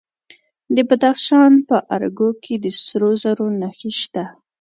[0.75, 4.23] د بدخشان په ارګو کې د سرو زرو نښې شته.